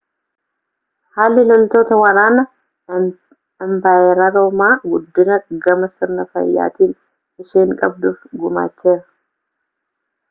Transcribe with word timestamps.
haalli 1.17 1.43
loltoota 1.49 1.99
waraana 2.03 2.43
impaayera 3.65 4.31
roomaa 4.37 4.71
guddina 4.93 5.39
gama 5.69 5.93
sirna 5.93 6.27
faayyaatiin 6.33 6.99
isheen 7.45 7.79
qabduuf 7.85 8.25
gumaacheera 8.43 9.07